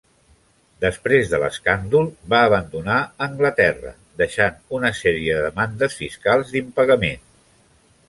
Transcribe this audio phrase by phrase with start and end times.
[0.85, 7.27] Després de l'escàndol, va abandonar Anglaterra, deixant una sèrie de demandes fiscals d'impagament.